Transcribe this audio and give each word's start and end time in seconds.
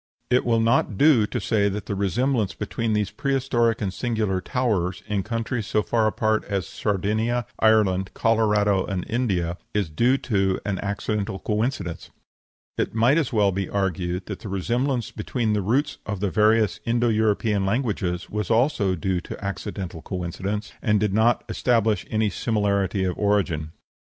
It 0.31 0.45
will 0.45 0.59
not 0.59 0.97
do 0.97 1.27
to 1.27 1.39
say 1.39 1.69
that 1.69 1.85
the 1.85 1.93
resemblance 1.93 2.55
between 2.55 2.93
these 2.93 3.11
prehistoric 3.11 3.83
and 3.83 3.93
singular 3.93 4.41
towers, 4.41 5.03
in 5.05 5.21
countries 5.21 5.67
so 5.67 5.83
far 5.83 6.07
apart 6.07 6.43
as 6.45 6.65
Sardinia, 6.65 7.45
Ireland, 7.59 8.09
Colorado, 8.15 8.83
and 8.83 9.05
India, 9.07 9.59
is 9.75 9.91
due 9.91 10.17
to 10.17 10.59
an 10.65 10.79
accidental 10.79 11.37
coincidence. 11.37 12.09
It 12.79 12.95
might 12.95 13.19
as 13.19 13.31
well 13.31 13.51
be 13.51 13.69
argued 13.69 14.25
that 14.25 14.39
the 14.39 14.49
resemblance 14.49 15.11
between 15.11 15.53
the 15.53 15.61
roots 15.61 15.99
of 16.07 16.19
the 16.19 16.31
various 16.31 16.79
Indo 16.83 17.09
European 17.09 17.63
languages 17.67 18.27
was 18.27 18.49
also 18.49 18.95
due 18.95 19.21
to 19.21 19.45
accidental 19.45 20.01
coincidence, 20.01 20.73
and 20.81 20.99
did 20.99 21.13
not 21.13 21.43
establish 21.47 22.07
any 22.09 22.31
similarity 22.31 23.03
of 23.03 23.15
origin. 23.19 23.71